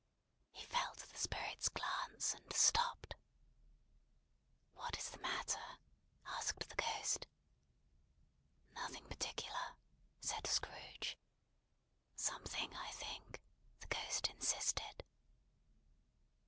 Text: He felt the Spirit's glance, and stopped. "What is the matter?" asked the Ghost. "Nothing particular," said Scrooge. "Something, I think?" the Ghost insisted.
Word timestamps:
He 0.51 0.65
felt 0.65 0.97
the 0.97 1.15
Spirit's 1.15 1.69
glance, 1.69 2.33
and 2.33 2.51
stopped. 2.53 3.13
"What 4.73 4.97
is 4.97 5.11
the 5.11 5.19
matter?" 5.19 5.77
asked 6.25 6.67
the 6.69 6.73
Ghost. 6.73 7.27
"Nothing 8.73 9.05
particular," 9.09 9.75
said 10.19 10.47
Scrooge. 10.47 11.19
"Something, 12.15 12.75
I 12.75 12.89
think?" 12.93 13.43
the 13.79 13.87
Ghost 13.95 14.27
insisted. 14.31 15.03